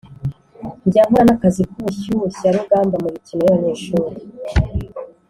[0.87, 4.19] njya nkora n’akazi k’ubushyushyarugamba mu mikino yabanyeshuli